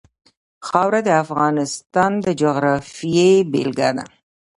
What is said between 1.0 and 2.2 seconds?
د افغانستان